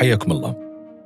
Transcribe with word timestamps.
حياكم 0.00 0.32
الله 0.32 0.56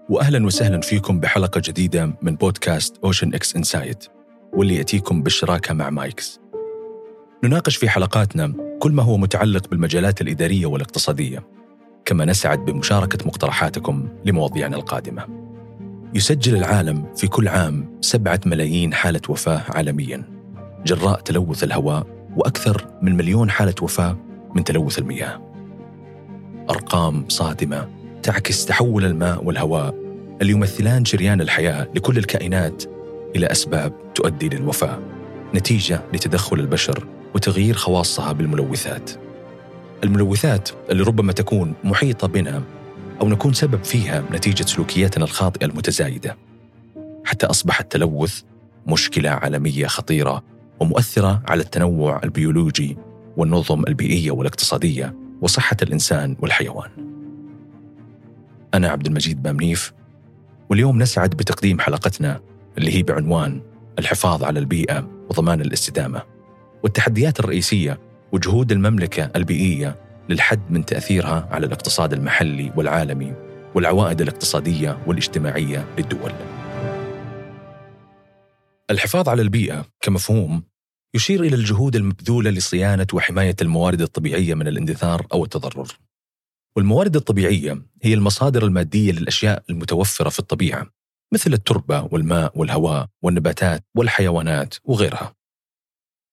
واهلا 0.09 0.47
وسهلا 0.47 0.81
فيكم 0.81 1.21
بحلقة 1.21 1.63
جديدة 1.65 2.17
من 2.23 2.37
بودكاست 2.37 2.97
أوشن 3.05 3.35
إكس 3.35 3.57
إنسايت 3.57 4.05
واللي 4.53 4.77
يأتيكم 4.77 5.23
بالشراكة 5.23 5.75
مع 5.75 5.91
مايكس. 5.91 6.41
نناقش 7.45 7.77
في 7.77 7.89
حلقاتنا 7.89 8.53
كل 8.81 8.93
ما 8.93 9.03
هو 9.03 9.17
متعلق 9.17 9.69
بالمجالات 9.69 10.21
الإدارية 10.21 10.67
والاقتصادية 10.67 11.43
كما 12.05 12.25
نسعد 12.25 12.65
بمشاركة 12.65 13.27
مقترحاتكم 13.27 14.09
لمواضيعنا 14.25 14.77
القادمة. 14.77 15.27
يسجل 16.15 16.57
العالم 16.57 17.15
في 17.17 17.27
كل 17.27 17.49
عام 17.49 17.99
سبعة 18.01 18.41
ملايين 18.47 18.95
حالة 18.95 19.23
وفاة 19.29 19.63
عالميا 19.69 20.23
جراء 20.87 21.21
تلوث 21.21 21.65
الهواء 21.65 22.07
وأكثر 22.37 22.87
من 23.03 23.17
مليون 23.17 23.51
حالة 23.51 23.75
وفاة 23.83 24.17
من 24.55 24.65
تلوث 24.65 24.99
المياه 24.99 25.41
أرقام 26.71 27.25
صادمة 27.29 28.04
تعكس 28.25 28.65
تحول 28.65 29.05
الماء 29.05 29.45
والهواء 29.45 29.95
اللي 30.41 30.53
يمثلان 30.53 31.05
شريان 31.05 31.41
الحياة 31.41 31.89
لكل 31.95 32.19
الكائنات 32.19 32.85
إلى 33.37 33.47
أسباب 33.47 33.93
تؤدي 34.15 34.49
للوفاة. 34.49 34.99
نتيجة 35.55 36.01
لتدخل 36.13 36.61
البشر 36.61 37.07
وتغيير 37.35 37.75
خواصها 37.75 38.33
بالملوثات. 38.33 39.11
الملوثات 40.05 40.69
اللي 40.91 41.03
ربما 41.03 41.33
تكون 41.33 41.75
محيطة 41.85 42.27
بنا 42.29 42.63
أو 43.21 43.29
نكون 43.29 43.53
سبب 43.53 43.85
فيها 43.85 44.25
نتيجة 44.33 44.65
سلوكياتنا 44.65 45.25
الخاطئة 45.25 45.67
المتزايدة. 45.67 46.37
حتى 47.25 47.47
أصبح 47.47 47.81
التلوث 47.81 48.41
مشكلة 48.87 49.31
عالمية 49.31 49.87
خطيرة 49.87 50.43
ومؤثرة 50.81 51.43
على 51.49 51.63
التنوع 51.63 52.21
البيولوجي 52.25 52.97
والنظم 53.37 53.85
البيئية 53.89 54.31
والاقتصادية 54.31 55.15
وصحة 55.43 55.77
الإنسان 55.83 56.37
والحيوان. 56.41 57.14
أنا 58.75 58.89
عبد 58.89 59.07
المجيد 59.07 59.43
بامنيف 59.43 59.93
واليوم 60.71 61.03
نسعد 61.03 61.31
بتقديم 61.31 61.81
حلقتنا 61.81 62.41
اللي 62.79 62.95
هي 62.95 63.03
بعنوان 63.03 63.63
الحفاظ 63.99 64.45
على 64.45 64.59
البيئة 64.59 65.09
وضمان 65.31 65.61
الاستدامة 65.61 66.23
والتحديات 66.83 67.41
الرئيسية 67.41 68.01
وجهود 68.33 68.73
المملكة 68.73 69.31
البيئية 69.37 69.97
للحد 70.29 70.61
من 70.71 70.85
تأثيرها 70.85 71.49
على 71.51 71.67
الاقتصاد 71.67 72.13
المحلي 72.13 72.73
والعالمي 72.77 73.35
والعوائد 73.75 74.21
الاقتصادية 74.21 74.99
والاجتماعية 75.07 75.87
للدول. 75.99 76.33
الحفاظ 78.91 79.29
على 79.29 79.43
البيئة 79.43 79.87
كمفهوم 80.01 80.63
يشير 81.15 81.43
إلى 81.43 81.57
الجهود 81.57 81.97
المبذولة 81.97 82.51
لصيانة 82.51 83.07
وحماية 83.13 83.57
الموارد 83.63 84.01
الطبيعية 84.01 84.55
من 84.55 84.69
الاندثار 84.69 85.27
أو 85.33 85.45
التضرر. 85.45 85.89
والموارد 86.77 87.17
الطبيعية 87.17 87.83
هي 88.03 88.15
المصادر 88.15 88.65
المادية 88.65 89.13
للأشياء 89.13 89.65
المتوفرة 89.71 90.29
في 90.29 90.39
الطبيعة 90.39 90.87
مثل 91.33 91.53
التربة 91.53 92.09
والماء 92.13 92.59
والهواء 92.59 93.09
والنباتات 93.23 93.85
والحيوانات 93.97 94.75
وغيرها. 94.85 95.35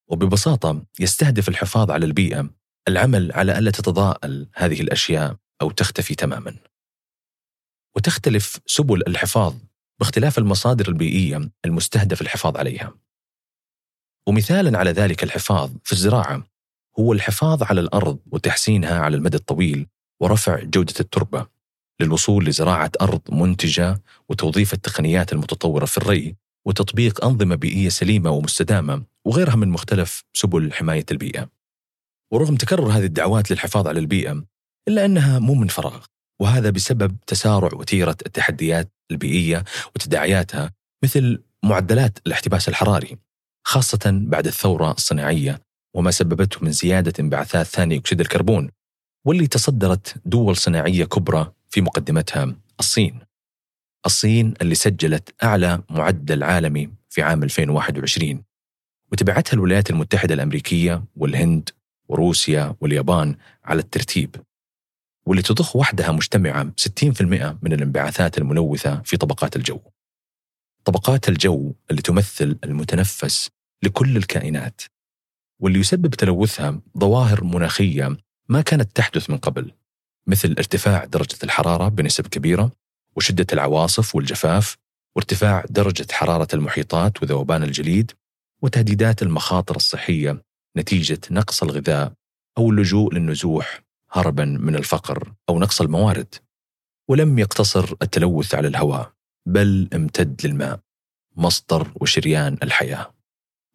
وببساطة 0.07 0.85
يستهدف 0.99 1.49
الحفاظ 1.49 1.91
على 1.91 2.05
البيئة 2.05 2.49
العمل 2.87 3.31
على 3.31 3.57
ألا 3.57 3.71
تتضاءل 3.71 4.49
هذه 4.55 4.81
الأشياء 4.81 5.37
أو 5.61 5.71
تختفي 5.71 6.15
تماما. 6.15 6.55
وتختلف 7.95 8.59
سبل 8.65 9.03
الحفاظ 9.07 9.55
باختلاف 9.99 10.37
المصادر 10.37 10.87
البيئية 10.87 11.51
المستهدف 11.65 12.21
الحفاظ 12.21 12.57
عليها. 12.57 12.93
ومثالا 14.27 14.77
على 14.77 14.91
ذلك 14.91 15.23
الحفاظ 15.23 15.71
في 15.83 15.91
الزراعة 15.91 16.43
هو 16.99 17.13
الحفاظ 17.13 17.63
على 17.63 17.81
الأرض 17.81 18.19
وتحسينها 18.31 18.99
على 18.99 19.17
المدى 19.17 19.37
الطويل 19.37 19.87
ورفع 20.21 20.59
جودة 20.63 20.93
التربة 20.99 21.47
للوصول 22.01 22.45
لزراعة 22.45 22.91
أرض 23.01 23.21
منتجة 23.29 24.01
وتوظيف 24.29 24.73
التقنيات 24.73 25.33
المتطورة 25.33 25.85
في 25.85 25.97
الري 25.97 26.35
وتطبيق 26.67 27.25
أنظمة 27.25 27.55
بيئية 27.55 27.89
سليمة 27.89 28.29
ومستدامة 28.29 29.03
وغيرها 29.25 29.55
من 29.55 29.69
مختلف 29.69 30.23
سبل 30.33 30.73
حماية 30.73 31.05
البيئة. 31.11 31.49
ورغم 32.33 32.55
تكرر 32.55 32.91
هذه 32.91 33.05
الدعوات 33.05 33.51
للحفاظ 33.51 33.87
على 33.87 33.99
البيئة 33.99 34.43
إلا 34.87 35.05
أنها 35.05 35.39
مو 35.39 35.53
من 35.53 35.67
فراغ 35.67 36.05
وهذا 36.41 36.69
بسبب 36.69 37.17
تسارع 37.27 37.69
وتيرة 37.73 38.17
التحديات 38.25 38.91
البيئية 39.11 39.63
وتداعياتها 39.95 40.71
مثل 41.03 41.43
معدلات 41.63 42.19
الاحتباس 42.27 42.69
الحراري 42.69 43.17
خاصة 43.67 43.99
بعد 44.05 44.47
الثورة 44.47 44.91
الصناعية 44.91 45.61
وما 45.95 46.11
سببته 46.11 46.57
من 46.61 46.71
زيادة 46.71 47.13
انبعاثات 47.19 47.65
ثاني 47.65 47.97
أكسيد 47.97 48.19
الكربون 48.19 48.69
واللي 49.25 49.47
تصدرت 49.47 50.21
دول 50.25 50.57
صناعية 50.57 51.05
كبرى 51.05 51.53
في 51.69 51.81
مقدمتها 51.81 52.55
الصين. 52.79 53.19
الصين 54.05 54.53
اللي 54.61 54.75
سجلت 54.75 55.43
أعلى 55.43 55.83
معدل 55.89 56.43
عالمي 56.43 56.89
في 57.09 57.21
عام 57.21 57.43
2021 57.43 58.43
وتبعتها 59.11 59.53
الولايات 59.53 59.89
المتحدة 59.89 60.33
الأمريكية 60.33 61.03
والهند 61.15 61.69
وروسيا 62.07 62.75
واليابان 62.81 63.35
على 63.63 63.79
الترتيب. 63.79 64.35
واللي 65.25 65.43
تضخ 65.43 65.75
وحدها 65.75 66.11
مجتمعة 66.11 66.71
60% 66.77 67.57
من 67.61 67.73
الانبعاثات 67.73 68.37
الملوثة 68.37 69.01
في 69.01 69.17
طبقات 69.17 69.55
الجو. 69.55 69.79
طبقات 70.85 71.29
الجو 71.29 71.73
اللي 71.91 72.01
تمثل 72.01 72.57
المتنفس 72.63 73.49
لكل 73.83 74.17
الكائنات. 74.17 74.81
واللي 75.59 75.79
يسبب 75.79 76.15
تلوثها 76.15 76.81
ظواهر 76.97 77.43
مناخية 77.43 78.17
ما 78.51 78.61
كانت 78.61 78.95
تحدث 78.95 79.29
من 79.29 79.37
قبل 79.37 79.71
مثل 80.27 80.55
ارتفاع 80.57 81.05
درجة 81.05 81.37
الحرارة 81.43 81.87
بنسب 81.89 82.27
كبيرة 82.27 82.71
وشدة 83.15 83.47
العواصف 83.53 84.15
والجفاف 84.15 84.77
وارتفاع 85.15 85.65
درجة 85.69 86.07
حرارة 86.11 86.47
المحيطات 86.53 87.23
وذوبان 87.23 87.63
الجليد 87.63 88.11
وتهديدات 88.61 89.21
المخاطر 89.21 89.75
الصحية 89.75 90.41
نتيجة 90.77 91.19
نقص 91.31 91.63
الغذاء 91.63 92.13
أو 92.57 92.69
اللجوء 92.69 93.13
للنزوح 93.13 93.81
هربا 94.11 94.45
من 94.45 94.75
الفقر 94.75 95.33
أو 95.49 95.59
نقص 95.59 95.81
الموارد. 95.81 96.35
ولم 97.07 97.39
يقتصر 97.39 97.95
التلوث 98.01 98.55
على 98.55 98.67
الهواء 98.67 99.13
بل 99.45 99.89
امتد 99.93 100.45
للماء 100.45 100.79
مصدر 101.35 101.91
وشريان 101.95 102.57
الحياة. 102.63 103.13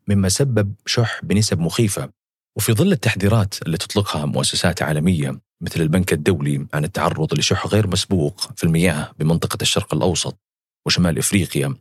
مما 0.09 0.29
سبب 0.29 0.75
شح 0.87 1.21
بنسب 1.25 1.59
مخيفة 1.61 2.11
وفي 2.57 2.73
ظل 2.73 2.93
التحذيرات 2.93 3.63
اللي 3.63 3.77
تطلقها 3.77 4.27
مؤسسات 4.27 4.83
عالمية 4.83 5.41
مثل 5.61 5.81
البنك 5.81 6.13
الدولي 6.13 6.67
عن 6.75 6.85
التعرض 6.85 7.35
لشح 7.35 7.67
غير 7.67 7.87
مسبوق 7.87 8.41
في 8.57 8.65
المياه 8.65 9.13
بمنطقة 9.19 9.59
الشرق 9.63 9.95
الأوسط 9.95 10.39
وشمال 10.87 11.19
إفريقيا 11.19 11.75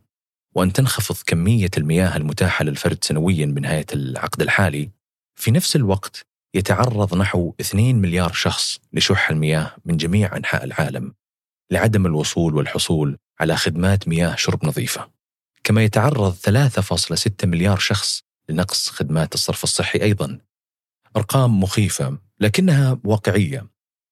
وأن 0.54 0.72
تنخفض 0.72 1.16
كمية 1.26 1.70
المياه 1.76 2.16
المتاحة 2.16 2.64
للفرد 2.64 3.04
سنويا 3.04 3.46
بنهاية 3.46 3.86
العقد 3.92 4.42
الحالي 4.42 4.90
في 5.38 5.50
نفس 5.50 5.76
الوقت 5.76 6.26
يتعرض 6.54 7.14
نحو 7.14 7.54
2 7.60 7.96
مليار 7.96 8.32
شخص 8.32 8.80
لشح 8.92 9.30
المياه 9.30 9.76
من 9.84 9.96
جميع 9.96 10.36
أنحاء 10.36 10.64
العالم 10.64 11.14
لعدم 11.70 12.06
الوصول 12.06 12.54
والحصول 12.54 13.16
على 13.40 13.56
خدمات 13.56 14.08
مياه 14.08 14.34
شرب 14.36 14.66
نظيفة. 14.66 15.10
كما 15.64 15.84
يتعرض 15.84 16.34
3.6 16.34 17.44
مليار 17.44 17.78
شخص 17.78 18.22
لنقص 18.48 18.88
خدمات 18.90 19.34
الصرف 19.34 19.64
الصحي 19.64 20.02
أيضا 20.02 20.38
أرقام 21.16 21.60
مخيفة 21.60 22.18
لكنها 22.40 22.98
واقعية 23.04 23.66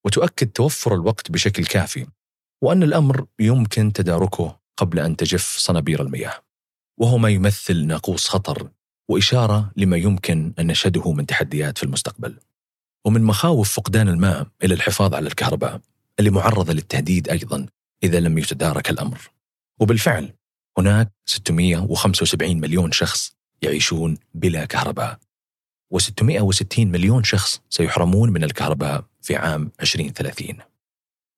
وتؤكد 0.04 0.47
توفر 0.47 0.94
الوقت 0.94 1.31
بشكل 1.31 1.66
كافي 1.66 2.06
وأن 2.62 2.82
الأمر 2.82 3.26
يمكن 3.41 3.92
تداركه 3.92 4.60
قبل 4.76 4.98
أن 4.98 5.16
تجف 5.16 5.56
صنابير 5.59 6.03
المياه. 6.03 6.34
وهو 7.00 7.19
ما 7.19 7.28
يمثل 7.28 7.87
ناقوس 7.87 8.28
خطر 8.28 8.70
وإشارة 9.09 9.72
لما 9.76 9.97
يمكن 9.97 10.53
أن 10.59 10.66
نشهده 10.66 11.12
من 11.12 11.26
تحديات 11.26 11.78
في 11.78 11.84
المستقبل. 11.84 12.38
ومن 13.06 13.22
مخاوف 13.22 13.72
فقدان 13.72 14.09
الماء 14.09 14.47
إلى 14.64 14.75
الحفاظ 14.75 15.14
على 15.14 15.28
الكهرباء 15.28 15.81
اللي 16.19 16.31
معرضة 16.31 16.73
للتهديد 16.73 17.29
أيضا 17.29 17.67
إذا 18.02 18.20
لم 18.20 18.38
يتدارك 18.38 18.90
الأمر. 18.90 19.31
وبالفعل 19.81 20.32
هناك 20.79 21.12
675 21.26 22.61
مليون 22.61 22.93
شخص 22.93 23.37
يعيشون 23.62 24.19
بلا 24.34 24.64
كهرباء. 24.64 25.19
و660 25.94 26.78
مليون 26.78 27.25
شخص 27.25 27.60
سيحرمون 27.70 28.31
من 28.31 28.44
الكهرباء 28.44 29.04
في 29.22 29.36
عام 29.36 29.70
2030 29.81 30.56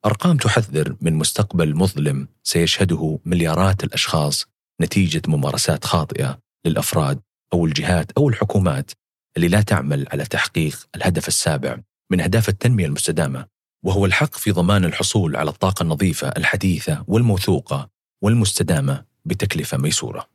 أرقام 0.06 0.36
تحذر 0.36 0.96
من 1.00 1.14
مستقبل 1.14 1.76
مظلم 1.76 2.28
سيشهده 2.42 3.18
مليارات 3.24 3.84
الأشخاص 3.84 4.46
نتيجة 4.80 5.22
ممارسات 5.28 5.84
خاطئة 5.84 6.38
للأفراد 6.66 7.20
أو 7.52 7.66
الجهات 7.66 8.12
أو 8.12 8.28
الحكومات 8.28 8.90
اللي 9.36 9.48
لا 9.48 9.60
تعمل 9.60 10.06
على 10.12 10.24
تحقيق 10.24 10.88
الهدف 10.96 11.28
السابع 11.28 11.78
من 12.10 12.20
أهداف 12.20 12.48
التنمية 12.48 12.86
المستدامة 12.86 13.46
وهو 13.84 14.06
الحق 14.06 14.34
في 14.34 14.50
ضمان 14.50 14.84
الحصول 14.84 15.36
على 15.36 15.50
الطاقة 15.50 15.82
النظيفة 15.82 16.28
الحديثة 16.28 17.04
والموثوقة 17.08 17.88
والمستدامة 18.22 19.04
بتكلفة 19.24 19.78
ميسورة. 19.78 20.28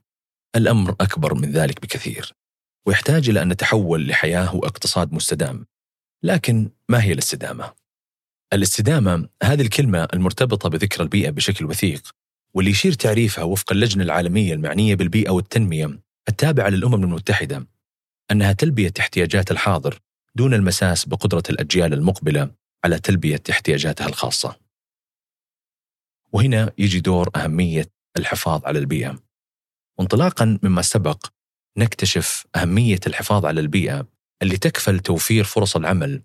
الأمر 0.55 0.95
أكبر 1.01 1.33
من 1.33 1.51
ذلك 1.51 1.81
بكثير، 1.81 2.33
ويحتاج 2.85 3.29
إلى 3.29 3.41
أن 3.41 3.47
نتحول 3.49 4.07
لحياة 4.07 4.55
واقتصاد 4.55 5.13
مستدام. 5.13 5.65
لكن 6.23 6.69
ما 6.89 7.03
هي 7.03 7.13
الاستدامة؟ 7.13 7.73
الاستدامة 8.53 9.29
هذه 9.43 9.61
الكلمة 9.61 10.07
المرتبطة 10.13 10.69
بذكر 10.69 11.03
البيئة 11.03 11.29
بشكل 11.29 11.65
وثيق 11.65 12.11
واللي 12.53 12.71
يشير 12.71 12.93
تعريفها 12.93 13.43
وفق 13.43 13.71
اللجنة 13.71 14.03
العالمية 14.03 14.53
المعنية 14.53 14.95
بالبيئة 14.95 15.29
والتنمية 15.29 15.99
التابعة 16.29 16.69
للأمم 16.69 17.03
المتحدة 17.03 17.67
أنها 18.31 18.51
تلبية 18.53 18.93
احتياجات 18.99 19.51
الحاضر 19.51 19.99
دون 20.35 20.53
المساس 20.53 21.05
بقدرة 21.05 21.43
الأجيال 21.49 21.93
المقبلة 21.93 22.51
على 22.83 22.99
تلبية 22.99 23.41
احتياجاتها 23.49 24.07
الخاصة. 24.07 24.55
وهنا 26.33 26.71
يجي 26.77 26.99
دور 26.99 27.29
أهمية 27.35 27.85
الحفاظ 28.17 28.65
على 28.65 28.79
البيئة. 28.79 29.19
وانطلاقا 29.99 30.59
مما 30.63 30.81
سبق 30.81 31.25
نكتشف 31.77 32.45
أهمية 32.55 32.99
الحفاظ 33.07 33.45
على 33.45 33.61
البيئة 33.61 34.07
اللي 34.41 34.57
تكفل 34.57 34.99
توفير 34.99 35.43
فرص 35.43 35.75
العمل 35.75 36.21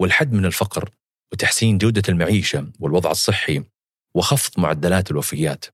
والحد 0.00 0.32
من 0.32 0.44
الفقر 0.44 0.90
وتحسين 1.32 1.78
جودة 1.78 2.02
المعيشة 2.08 2.72
والوضع 2.78 3.10
الصحي 3.10 3.64
وخفض 4.14 4.60
معدلات 4.60 5.10
الوفيات. 5.10 5.64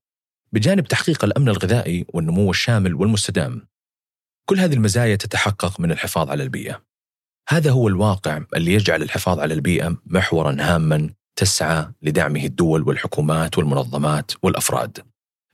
بجانب 0.53 0.89
تحقيق 0.89 1.25
الأمن 1.25 1.49
الغذائي 1.49 2.07
والنمو 2.09 2.51
الشامل 2.51 2.95
والمستدام 2.95 3.69
كل 4.49 4.61
هذه 4.61 4.75
المزايا 4.75 5.17
تتحقق 5.17 5.81
من 5.81 5.93
الحفاظ 5.93 6.31
على 6.31 6.43
البيئة. 6.43 6.83
هذا 7.49 7.71
هو 7.71 7.89
الواقع 7.89 8.43
اللي 8.57 8.73
يجعل 8.73 9.03
الحفاظ 9.03 9.39
على 9.41 9.55
البيئة 9.55 9.97
محورا 10.07 10.57
هاما 10.61 11.11
تسعى 11.37 11.93
لدعمه 12.03 12.45
الدول 12.45 12.83
والحكومات 12.83 13.59
والمنظمات 13.59 14.33
والأفراد. 14.43 14.99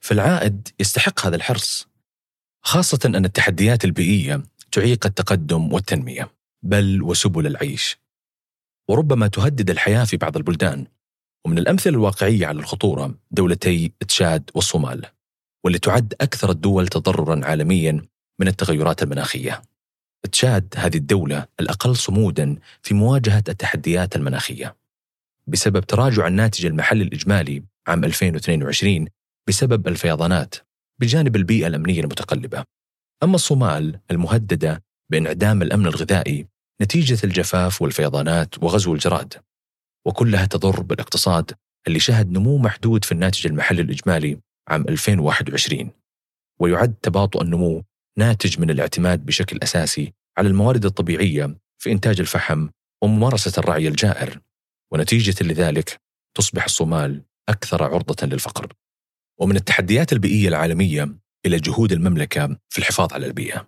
فالعائد 0.00 0.69
يستحق 0.80 1.26
هذا 1.26 1.36
الحرص. 1.36 1.91
خاصة 2.62 2.98
أن 3.04 3.24
التحديات 3.24 3.84
البيئية 3.84 4.42
تعيق 4.72 5.06
التقدم 5.06 5.72
والتنمية 5.72 6.30
بل 6.62 7.02
وسبل 7.02 7.46
العيش. 7.46 7.98
وربما 8.88 9.26
تهدد 9.26 9.70
الحياة 9.70 10.04
في 10.04 10.16
بعض 10.16 10.36
البلدان. 10.36 10.86
ومن 11.44 11.58
الأمثلة 11.58 11.92
الواقعية 11.92 12.46
على 12.46 12.58
الخطورة 12.58 13.14
دولتي 13.30 13.92
تشاد 14.08 14.50
والصومال 14.54 15.06
واللي 15.64 15.78
تعد 15.78 16.14
أكثر 16.20 16.50
الدول 16.50 16.88
تضررا 16.88 17.44
عالميا 17.44 18.06
من 18.40 18.48
التغيرات 18.48 19.02
المناخية. 19.02 19.62
تشاد 20.32 20.74
هذه 20.76 20.96
الدولة 20.96 21.46
الأقل 21.60 21.96
صمودا 21.96 22.56
في 22.82 22.94
مواجهة 22.94 23.44
التحديات 23.48 24.16
المناخية. 24.16 24.76
بسبب 25.46 25.80
تراجع 25.80 26.26
الناتج 26.26 26.66
المحلي 26.66 27.04
الإجمالي 27.04 27.62
عام 27.86 28.04
2022 28.04 29.06
بسبب 29.48 29.88
الفيضانات. 29.88 30.54
بجانب 31.02 31.37
البيئة 31.37 31.66
الأمنية 31.66 32.00
المتقلبة. 32.00 32.64
أما 33.22 33.34
الصومال 33.34 34.00
المهددة 34.10 34.82
بانعدام 35.10 35.62
الأمن 35.62 35.87
الغذائي 35.87 36.46
نتيجة 36.82 37.19
الجفاف 37.25 37.82
والفيضانات 37.82 38.62
وغزو 38.62 38.94
الجراد. 38.94 39.34
وكلها 40.06 40.46
تضر 40.46 40.81
بالاقتصاد 40.82 41.52
اللي 41.87 42.00
شهد 42.00 42.31
نمو 42.31 42.58
محدود 42.58 43.04
في 43.04 43.12
الناتج 43.12 43.46
المحلي 43.46 43.82
الإجمالي 43.82 44.38
عام 44.69 44.84
2021 44.88 45.90
ويعد 46.60 46.94
تباطؤ 46.94 47.43
النمو 47.43 47.82
ناتج 48.19 48.60
من 48.60 48.70
الاعتماد 48.70 49.26
بشكل 49.26 49.58
أساسي 49.62 50.12
على 50.38 50.48
الموارد 50.48 50.84
الطبيعية 50.84 51.56
في 51.78 51.93
إنتاج 51.93 52.20
الفحم 52.20 52.69
وممارسة 53.02 53.52
الرعي 53.58 53.88
الجائر. 53.88 54.40
ونتيجة 54.93 55.44
لذلك 55.44 56.00
تصبح 56.37 56.64
الصومال 56.64 57.22
أكثر 57.48 57.82
عرضة 57.82 58.26
للفقر. 58.26 58.72
ومن 59.40 59.56
التحديات 59.56 60.12
البيئية 60.12 60.49
العالمية 60.49 61.17
إلى 61.46 61.56
جهود 61.56 61.93
المملكة 61.93 62.56
في 62.69 62.79
الحفاظ 62.79 63.12
على 63.12 63.26
البيئة. 63.26 63.67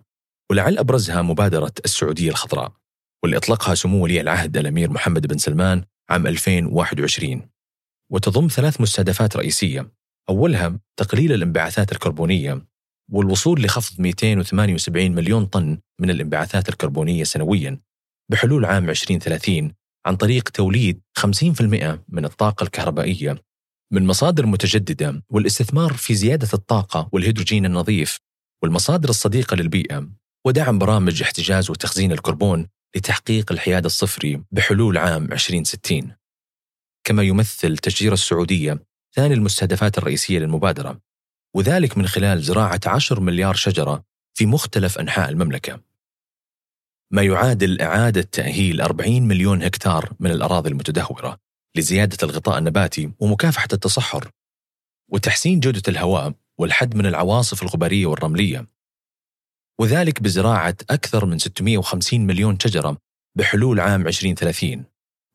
ولعل 0.51 0.77
أبرزها 0.77 1.21
مبادرة 1.21 1.73
السعودية 1.85 2.29
الخضراء 2.29 2.73
واللي 3.23 3.37
أطلقها 3.37 3.75
سمو 3.75 4.03
ولي 4.03 4.21
العهد 4.21 4.57
الأمير 4.57 4.89
محمد 4.89 5.27
بن 5.27 5.37
سلمان 5.37 5.83
عام 6.09 6.27
2021 6.27 7.41
وتضم 8.11 8.47
ثلاث 8.47 8.81
مستهدفات 8.81 9.37
رئيسية 9.37 9.91
أولها 10.29 10.79
تقليل 10.97 11.33
الانبعاثات 11.33 11.91
الكربونية 11.91 12.65
والوصول 13.11 13.63
لخفض 13.63 14.01
278 14.01 15.11
مليون 15.11 15.45
طن 15.45 15.79
من 15.99 16.09
الانبعاثات 16.09 16.69
الكربونية 16.69 17.23
سنويا 17.23 17.79
بحلول 18.31 18.65
عام 18.65 18.89
2030 18.89 19.71
عن 20.05 20.15
طريق 20.15 20.49
توليد 20.49 21.01
50% 21.19 21.23
من 22.09 22.25
الطاقة 22.25 22.63
الكهربائية 22.63 23.44
من 23.91 24.05
مصادر 24.05 24.45
متجددة 24.45 25.23
والاستثمار 25.29 25.93
في 25.93 26.15
زيادة 26.15 26.47
الطاقة 26.53 27.09
والهيدروجين 27.11 27.65
النظيف 27.65 28.19
والمصادر 28.63 29.09
الصديقة 29.09 29.55
للبيئة 29.55 30.09
ودعم 30.45 30.79
برامج 30.79 31.21
احتجاز 31.21 31.69
وتخزين 31.69 32.11
الكربون 32.11 32.67
لتحقيق 32.95 33.51
الحياد 33.51 33.85
الصفري 33.85 34.43
بحلول 34.51 34.97
عام 34.97 35.23
2060 35.31 36.15
كما 37.03 37.23
يمثل 37.23 37.77
تشجير 37.77 38.13
السعودية 38.13 38.85
ثاني 39.15 39.33
المستهدفات 39.33 39.97
الرئيسية 39.97 40.39
للمبادرة 40.39 40.99
وذلك 41.55 41.97
من 41.97 42.07
خلال 42.07 42.41
زراعة 42.41 42.79
10 42.85 43.19
مليار 43.19 43.55
شجرة 43.55 44.03
في 44.33 44.45
مختلف 44.45 44.99
أنحاء 44.99 45.29
المملكة. 45.29 45.81
ما 47.11 47.21
يعادل 47.21 47.81
إعادة 47.81 48.21
تأهيل 48.21 48.81
40 48.81 49.21
مليون 49.21 49.63
هكتار 49.63 50.13
من 50.19 50.31
الأراضي 50.31 50.69
المتدهورة. 50.69 51.44
لزيادة 51.75 52.17
الغطاء 52.23 52.57
النباتي 52.57 53.11
ومكافحة 53.19 53.67
التصحر 53.73 54.29
وتحسين 55.11 55.59
جودة 55.59 55.81
الهواء 55.87 56.33
والحد 56.59 56.95
من 56.95 57.05
العواصف 57.05 57.63
الغبارية 57.63 58.05
والرملية 58.05 58.67
وذلك 59.79 60.21
بزراعة 60.21 60.75
أكثر 60.89 61.25
من 61.25 61.39
650 61.39 62.19
مليون 62.21 62.59
شجرة 62.59 62.97
بحلول 63.37 63.79
عام 63.79 64.07
2030 64.07 64.85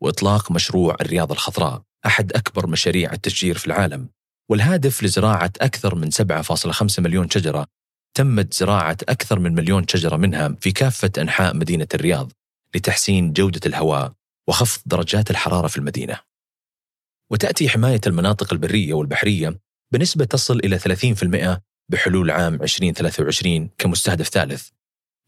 وإطلاق 0.02 0.52
مشروع 0.52 0.96
الرياض 1.00 1.32
الخضراء 1.32 1.82
أحد 2.06 2.32
أكبر 2.32 2.66
مشاريع 2.66 3.12
التشجير 3.12 3.58
في 3.58 3.66
العالم 3.66 4.08
والهادف 4.50 5.02
لزراعة 5.02 5.52
أكثر 5.60 5.94
من 5.94 6.10
7.5 6.12 6.98
مليون 6.98 7.30
شجرة 7.30 7.66
تمت 8.14 8.54
زراعة 8.54 8.96
أكثر 9.08 9.38
من 9.38 9.54
مليون 9.54 9.88
شجرة 9.88 10.16
منها 10.16 10.56
في 10.60 10.72
كافة 10.72 11.10
أنحاء 11.18 11.56
مدينة 11.56 11.88
الرياض 11.94 12.32
لتحسين 12.74 13.32
جودة 13.32 13.60
الهواء 13.66 14.12
وخفض 14.48 14.82
درجات 14.86 15.30
الحرارة 15.30 15.66
في 15.66 15.76
المدينة. 15.76 16.29
وتأتي 17.30 17.68
حماية 17.68 18.00
المناطق 18.06 18.52
البرية 18.52 18.94
والبحرية 18.94 19.60
بنسبة 19.92 20.24
تصل 20.24 20.58
إلى 20.58 20.78
30% 20.78 21.60
بحلول 21.88 22.30
عام 22.30 22.54
2023 22.54 23.70
كمستهدف 23.78 24.28
ثالث 24.28 24.68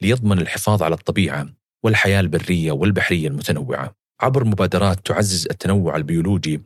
ليضمن 0.02 0.38
الحفاظ 0.38 0.82
على 0.82 0.94
الطبيعة 0.94 1.48
والحياة 1.84 2.20
البرية 2.20 2.72
والبحرية 2.72 3.28
المتنوعة. 3.28 3.94
عبر 4.20 4.44
مبادرات 4.44 5.06
تعزز 5.06 5.46
التنوع 5.46 5.96
البيولوجي 5.96 6.60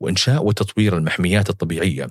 وإنشاء 0.00 0.44
وتطوير 0.44 0.96
المحميات 0.96 1.50
الطبيعية 1.50 2.06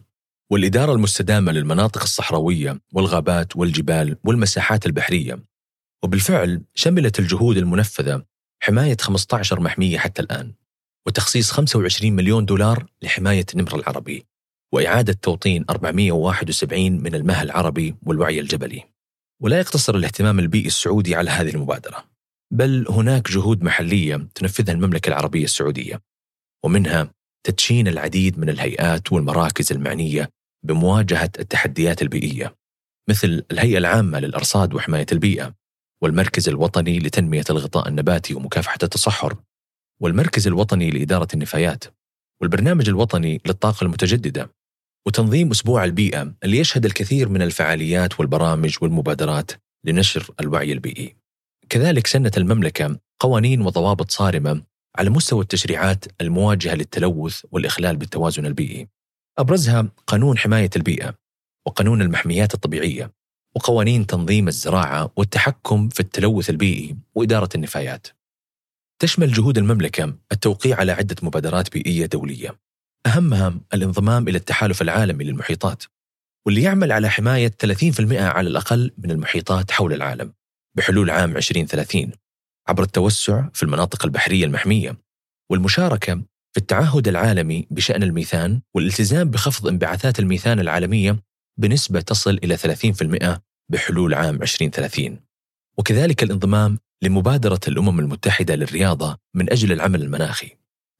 والإدارة 0.51 0.93
المستدامة 0.93 1.51
للمناطق 1.51 2.01
الصحراوية 2.01 2.79
والغابات 2.93 3.55
والجبال 3.55 4.17
والمساحات 4.23 4.85
البحرية. 4.85 5.39
وبالفعل 6.03 6.61
شملت 6.75 7.19
الجهود 7.19 7.57
المنفذة 7.57 8.23
حماية 8.59 8.97
15 9.01 9.59
محمية 9.59 9.97
حتى 9.97 10.21
الآن. 10.21 10.53
وتخصيص 11.07 11.51
25 11.51 12.13
مليون 12.13 12.45
دولار 12.45 12.85
لحماية 13.01 13.45
النمر 13.53 13.75
العربي 13.75 14.25
وإعادة 14.73 15.13
توطين 15.13 15.65
471 15.69 16.91
من 16.91 17.15
المها 17.15 17.43
العربي 17.43 17.95
والوعي 18.05 18.39
الجبلي. 18.39 18.83
ولا 19.41 19.59
يقتصر 19.59 19.95
الاهتمام 19.95 20.39
البيئي 20.39 20.67
السعودي 20.67 21.15
على 21.15 21.29
هذه 21.29 21.49
المبادرة 21.49 22.03
بل 22.53 22.85
هناك 22.89 23.31
جهود 23.31 23.63
محلية 23.63 24.27
تنفذها 24.35 24.73
المملكة 24.73 25.09
العربية 25.09 25.43
السعودية 25.43 26.01
ومنها 26.65 27.11
تدشين 27.45 27.87
العديد 27.87 28.39
من 28.39 28.49
الهيئات 28.49 29.11
والمراكز 29.11 29.71
المعنية 29.71 30.29
بمواجهة 30.65 31.31
التحديات 31.39 32.01
البيئية 32.01 32.55
مثل 33.09 33.45
الهيئة 33.51 33.77
العامة 33.77 34.19
للأرصاد 34.19 34.73
وحماية 34.73 35.05
البيئة 35.11 35.53
والمركز 36.01 36.49
الوطني 36.49 36.99
لتنمية 36.99 37.45
الغطاء 37.49 37.87
النباتي 37.87 38.33
ومكافحة 38.33 38.79
التصحر 38.83 39.37
والمركز 40.01 40.47
الوطني 40.47 40.91
لإدارة 40.91 41.27
النفايات 41.33 41.83
والبرنامج 42.41 42.89
الوطني 42.89 43.41
للطاقة 43.45 43.83
المتجددة 43.83 44.49
وتنظيم 45.07 45.51
أسبوع 45.51 45.83
البيئة 45.83 46.33
اللي 46.43 46.57
يشهد 46.57 46.85
الكثير 46.85 47.29
من 47.29 47.41
الفعاليات 47.41 48.19
والبرامج 48.19 48.77
والمبادرات 48.81 49.51
لنشر 49.85 50.29
الوعي 50.39 50.71
البيئي. 50.71 51.15
كذلك 51.69 52.07
سنت 52.07 52.37
المملكة 52.37 52.99
قوانين 53.19 53.61
وضوابط 53.61 54.11
صارمة 54.11 54.61
على 54.97 55.09
مستوى 55.09 55.41
التشريعات 55.41 56.05
المواجهة 56.21 56.75
للتلوث 56.75 57.45
والإخلال 57.51 57.97
بالتوازن 57.97 58.45
البيئي. 58.45 58.87
أبرزها 59.37 59.87
قانون 60.07 60.37
حماية 60.37 60.69
البيئة 60.75 61.13
وقانون 61.67 62.01
المحميات 62.01 62.53
الطبيعية 62.53 63.11
وقوانين 63.55 64.07
تنظيم 64.07 64.47
الزراعة 64.47 65.11
والتحكم 65.15 65.89
في 65.89 65.99
التلوث 65.99 66.49
البيئي 66.49 66.95
وإدارة 67.15 67.49
النفايات. 67.55 68.16
تشمل 68.99 69.31
جهود 69.31 69.57
المملكة 69.57 70.13
التوقيع 70.31 70.79
على 70.79 70.91
عدة 70.91 71.15
مبادرات 71.21 71.71
بيئية 71.73 72.05
دولية. 72.05 72.59
أهمها 73.05 73.59
الانضمام 73.73 74.27
إلى 74.27 74.37
التحالف 74.37 74.81
العالمي 74.81 75.23
للمحيطات 75.23 75.83
واللي 76.45 76.61
يعمل 76.61 76.91
على 76.91 77.09
حماية 77.09 77.51
30% 77.65 78.13
على 78.13 78.49
الأقل 78.49 78.91
من 78.97 79.11
المحيطات 79.11 79.71
حول 79.71 79.93
العالم 79.93 80.33
بحلول 80.77 81.09
عام 81.09 81.37
2030 81.37 82.11
عبر 82.67 82.83
التوسع 82.83 83.49
في 83.53 83.63
المناطق 83.63 84.05
البحرية 84.05 84.45
المحمية 84.45 84.97
والمشاركة 85.51 86.15
في 86.53 86.57
التعهد 86.57 87.07
العالمي 87.07 87.67
بشأن 87.71 88.03
الميثان 88.03 88.61
والالتزام 88.75 89.29
بخفض 89.29 89.67
انبعاثات 89.67 90.19
الميثان 90.19 90.59
العالمية 90.59 91.19
بنسبة 91.59 92.01
تصل 92.01 92.39
إلى 92.43 92.57
30% 92.57 93.39
بحلول 93.71 94.13
عام 94.13 94.41
2030 94.41 95.19
وكذلك 95.77 96.23
الانضمام 96.23 96.79
لمبادرة 97.03 97.59
الأمم 97.67 97.99
المتحدة 97.99 98.55
للرياضة 98.55 99.17
من 99.35 99.51
أجل 99.51 99.71
العمل 99.71 100.01
المناخي 100.01 100.51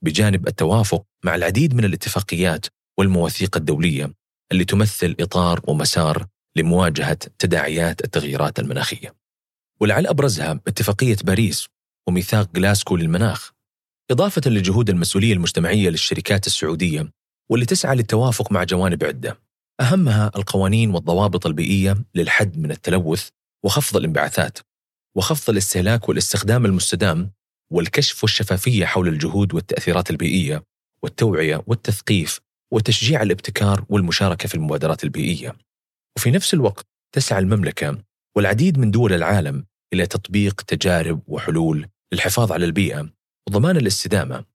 بجانب 0.04 0.48
التوافق 0.48 1.06
مع 1.26 1.36
العديد 1.36 1.74
من 1.74 1.86
الاتفاقيات 1.86 2.66
والمواثيق 3.00 3.58
الدولية 3.58 4.14
اللي 4.52 4.66
تمثل 4.66 5.16
إطار 5.20 5.62
ومسار 5.68 6.26
لمواجهة 6.56 7.18
تداعيات 7.40 8.04
التغييرات 8.04 8.60
المناخية. 8.60 9.16
ولعل 9.82 10.08
أبرزها 10.08 10.52
اتفاقية 10.68 11.18
باريس 11.24 11.68
وميثاق 12.08 12.52
جلاسكو 12.54 12.98
للمناخ 12.98 13.52
إضافة 14.12 14.42
لجهود 14.46 14.90
المسؤولية 14.90 15.34
المجتمعية 15.34 15.90
للشركات 15.90 16.48
السعودية 16.48 17.12
واللي 17.50 17.66
تسعى 17.66 17.96
للتوافق 17.96 18.52
مع 18.52 18.64
جوانب 18.64 19.04
عدة. 19.04 19.40
أهمها 19.82 20.32
القوانين 20.36 20.92
والضوابط 20.92 21.46
البيئية 21.46 21.98
للحد 22.16 22.58
من 22.58 22.72
التلوث 22.72 23.30
وخفض 23.66 23.98
الانبعاثات. 23.98 24.60
وخفض 25.18 25.50
الاستهلاك 25.50 26.10
والاستخدام 26.10 26.66
المستدام 26.66 27.32
والكشف 27.74 28.24
والشفافية 28.24 28.86
حول 28.86 29.08
الجهود 29.08 29.54
والتأثيرات 29.54 30.10
البيئية 30.10 30.64
والتوعية 31.04 31.64
والتثقيف 31.68 32.40
وتشجيع 32.74 33.22
الابتكار 33.22 33.86
والمشاركة 33.90 34.50
في 34.50 34.56
المبادرات 34.56 35.04
البيئية. 35.04 35.56
وفي 36.18 36.32
نفس 36.32 36.54
الوقت 36.54 36.88
تسعى 37.16 37.40
المملكة 37.40 37.98
والعديد 38.36 38.78
من 38.78 38.92
دول 38.92 39.14
العالم 39.14 39.66
إلى 39.94 40.08
تطبيق 40.08 40.62
تجارب 40.62 41.22
وحلول 41.28 41.88
للحفاظ 42.14 42.52
على 42.52 42.66
البيئة 42.66 43.10
وضمان 43.50 43.78
الاستدامة 43.78 44.46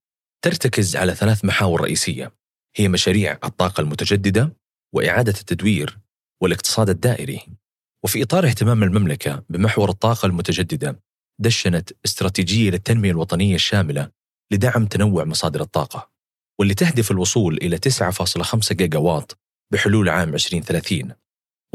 ترتكز 0.45 0.97
على 0.97 1.15
ثلاث 1.15 1.45
محاور 1.45 1.81
رئيسية. 1.81 2.33
هي 2.77 2.89
مشاريع 2.89 3.39
الطاقة 3.45 3.81
المتجددة 3.81 4.57
وإعادة 4.95 5.35
التدوير 5.41 5.99
والاقتصاد 6.43 6.89
الدائري. 6.89 7.62
وفي 8.05 8.23
إطار 8.23 8.47
اهتمام 8.47 8.83
المملكة 8.83 9.45
بمحور 9.49 9.91
الطاقة 9.91 10.27
المتجددة 10.27 11.03
دشنت 11.41 11.91
استراتيجية 12.05 12.71
للتنمية 12.71 13.11
الوطنية 13.11 13.55
الشاملة 13.55 14.11
لدعم 14.53 14.87
تنوع 14.87 15.25
مصادر 15.25 15.61
الطاقة 15.61 16.11
واللي 16.59 16.75
تهدف 16.75 17.11
الوصول 17.11 17.57
إلى 17.57 17.79
9.5 17.79 18.73
جيجا 18.73 18.99
واط 18.99 19.39
بحلول 19.73 20.09
عام 20.09 20.35
2030 20.35 21.13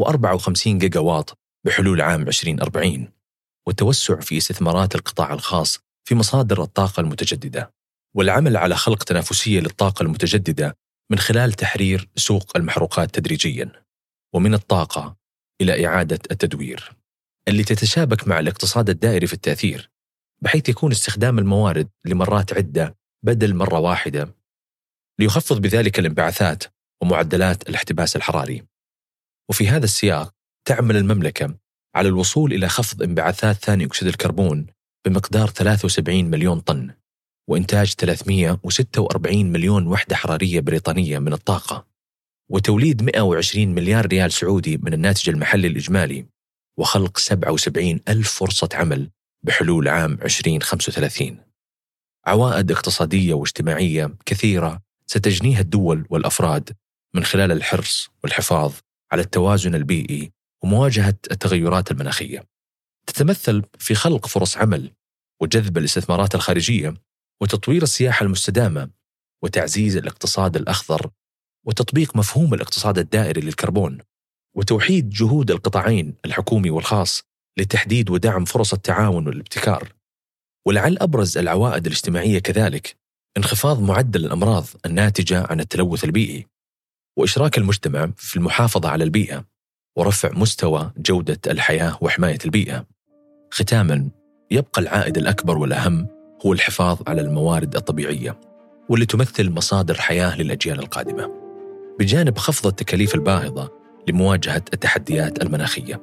و54 0.02 0.68
جيجا 0.68 1.00
واط 1.00 1.38
بحلول 1.66 2.02
عام 2.02 2.22
2040 2.22 3.12
والتوسع 3.68 4.20
في 4.20 4.38
استثمارات 4.38 4.96
القطاع 4.96 5.34
الخاص 5.34 5.80
في 6.08 6.16
مصادر 6.16 6.64
الطاقة 6.64 7.02
المتجددة 7.02 7.74
والعمل 8.16 8.58
على 8.58 8.76
خلق 8.76 9.04
تنافسية 9.04 9.60
للطاقة 9.60 10.04
المتجددة 10.04 10.78
من 11.12 11.20
خلال 11.20 11.54
تحرير 11.54 12.10
سوق 12.16 12.58
المحروقات 12.58 13.16
تدريجيا. 13.16 13.72
ومن 14.34 14.54
الطاقة 14.54 15.16
إلى 15.62 15.88
إعادة 15.88 16.20
التدوير 16.32 16.92
اللي 17.48 17.64
تتشابك 17.64 18.28
مع 18.28 18.40
الاقتصاد 18.40 18.90
الدائري 18.90 19.28
في 19.28 19.34
التأثير 19.34 19.92
بحيث 20.42 20.70
يكون 20.70 20.92
استخدام 20.92 21.40
الموارد 21.40 21.90
لمرات 22.06 22.54
عدة 22.54 22.98
بدل 23.24 23.56
مرة 23.56 23.80
واحدة 23.80 24.36
ليخفض 25.20 25.62
بذلك 25.62 26.00
الانبعاثات 26.00 26.64
ومعدلات 27.02 27.70
الاحتباس 27.70 28.16
الحراري. 28.16 28.64
وفي 29.50 29.68
هذا 29.68 29.86
السياق 29.86 30.34
تعمل 30.68 30.98
المملكة 30.98 31.56
على 31.96 32.08
الوصول 32.08 32.54
إلى 32.54 32.70
خفض 32.70 33.04
انبعاثات 33.04 33.56
ثاني 33.56 33.86
أكسيد 33.86 34.08
الكربون 34.08 34.68
بمقدار 35.06 35.48
73 35.48 36.26
مليون 36.26 36.60
طن 36.60 36.94
وإنتاج 37.50 37.94
346 37.94 39.46
مليون 39.46 39.88
وحدة 39.88 40.16
حرارية 40.16 40.60
بريطانية 40.60 41.20
من 41.20 41.34
الطاقة. 41.34 41.88
وتوليد 42.50 43.04
120 43.04 43.68
مليار 43.68 44.06
ريال 44.06 44.32
سعودي 44.32 44.78
من 44.78 44.94
الناتج 44.94 45.30
المحلي 45.30 45.68
الإجمالي 45.68 46.26
وخلق 46.78 47.18
77 47.18 48.00
ألف 48.08 48.32
فرصة 48.34 48.70
عمل 48.74 49.10
بحلول 49.44 49.88
عام 49.88 50.14
2035 50.14 51.40
عوائد 52.26 52.72
اقتصادية 52.72 53.34
واجتماعية 53.34 54.16
كثيرة 54.26 54.82
ستجنيها 55.06 55.60
الدول 55.60 56.06
والأفراد 56.10 56.76
من 57.14 57.24
خلال 57.24 57.52
الحرص 57.52 58.10
والحفاظ 58.24 58.74
على 59.12 59.22
التوازن 59.22 59.76
البيئي 59.76 60.32
ومواجهة 60.64 61.16
التغيرات 61.32 61.92
المناخية. 61.92 62.44
تتمثل 63.08 63.64
في 63.80 63.96
خلق 63.96 64.28
فرص 64.28 64.58
عمل 64.58 64.92
وجذب 65.42 65.78
الاستثمارات 65.78 66.36
الخارجية 66.36 66.94
وتطوير 67.42 67.84
السياحة 67.84 68.26
المستدامة 68.26 68.90
وتعزيز 69.44 69.98
الاقتصاد 69.98 70.56
الأخضر 70.56 71.10
وتطبيق 71.68 72.16
مفهوم 72.16 72.54
الاقتصاد 72.54 72.98
الدائري 72.98 73.42
للكربون 73.42 73.98
وتوحيد 74.56 75.10
جهود 75.10 75.52
القطاعين 75.52 76.14
الحكومي 76.26 76.70
والخاص 76.70 77.24
لتحديد 77.58 78.10
ودعم 78.10 78.46
فرص 78.46 78.74
التعاون 78.74 79.28
والابتكار. 79.28 79.94
ولعل 80.68 80.98
أبرز 81.02 81.38
العوائد 81.38 81.86
الاجتماعية 81.86 82.40
كذلك 82.40 82.96
انخفاض 83.38 83.82
معدل 83.82 84.26
الأمراض 84.26 84.66
الناتجة 84.86 85.48
عن 85.50 85.60
التلوث 85.60 86.04
البيئي 86.04 86.46
وإشراك 87.18 87.58
المجتمع 87.58 88.12
في 88.18 88.36
المحافظة 88.36 88.90
على 88.90 89.04
البيئة 89.04 89.46
ورفع 89.98 90.32
مستوى 90.32 90.92
جودة 90.98 91.40
الحياة 91.48 91.98
وحماية 92.02 92.40
البيئة. 92.46 92.86
ختاما 93.52 94.10
يبقى 94.52 94.82
العائد 94.82 95.18
الأكبر 95.18 95.58
والأهم 95.58 96.08
هو 96.46 96.54
الحفاظ 96.54 97.02
على 97.08 97.22
الموارد 97.22 97.76
الطبيعية 97.76 98.40
واللي 98.90 99.06
تمثل 99.06 99.50
مصادر 99.50 100.02
حياة 100.02 100.38
للأجيال 100.38 100.80
القادمة. 100.80 101.47
بجانب 102.00 102.38
خفض 102.38 102.68
التكاليف 102.68 103.16
الباهظة 103.16 103.72
لمواجهة 104.08 104.62
التحديات 104.74 105.42
المناخية 105.42 106.02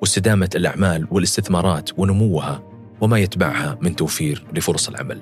واستدامة 0.00 0.50
الأعمال 0.54 1.06
والاستثمارات 1.10 1.90
ونموها 1.98 2.62
وما 3.00 3.18
يتبعها 3.18 3.78
من 3.80 3.96
توفير 3.96 4.46
لفرص 4.54 4.88
العمل. 4.88 5.20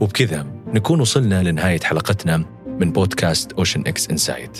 وبكذا 0.00 0.46
نكون 0.66 1.00
وصلنا 1.00 1.42
لنهاية 1.42 1.80
حلقتنا 1.80 2.44
من 2.66 2.92
بودكاست 2.92 3.52
Ocean 3.52 3.80
X 3.86 4.10
Insight. 4.10 4.58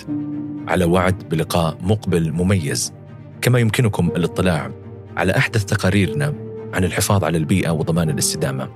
على 0.67 0.85
وعد 0.85 1.29
بلقاء 1.29 1.77
مقبل 1.81 2.31
مميز. 2.31 2.93
كما 3.41 3.59
يمكنكم 3.59 4.07
الاطلاع 4.07 4.71
على 5.17 5.37
أحدث 5.37 5.65
تقاريرنا 5.65 6.33
عن 6.73 6.83
الحفاظ 6.83 7.23
على 7.23 7.37
البيئة 7.37 7.69
وضمان 7.69 8.09
الاستدامة 8.09 8.69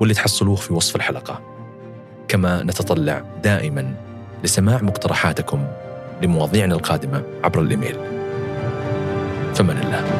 واللي 0.00 0.14
تحصلوه 0.14 0.56
في 0.56 0.72
وصف 0.72 0.96
الحلقة. 0.96 1.42
كما 2.28 2.62
نتطلع 2.62 3.40
دائما 3.42 4.07
لسماع 4.44 4.82
مقترحاتكم 4.82 5.64
لمواضيعنا 6.22 6.74
القادمة 6.74 7.22
عبر 7.44 7.60
الإيميل. 7.60 7.96
فمن 9.54 9.76
الله. 9.84 10.17